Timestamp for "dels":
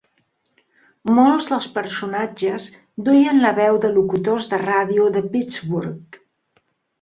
1.51-1.67